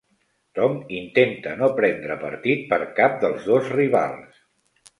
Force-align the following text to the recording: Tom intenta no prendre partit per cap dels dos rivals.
Tom 0.59 0.79
intenta 0.99 1.53
no 1.59 1.69
prendre 1.81 2.17
partit 2.25 2.65
per 2.73 2.81
cap 3.03 3.21
dels 3.27 3.47
dos 3.53 3.73
rivals. 3.77 4.45